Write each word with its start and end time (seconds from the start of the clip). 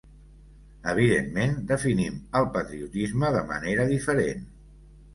Evidentment, 0.93 1.53
definim 1.73 2.17
el 2.41 2.49
patriotisme 2.57 3.33
de 3.39 3.47
manera 3.55 3.89
diferent. 3.97 4.47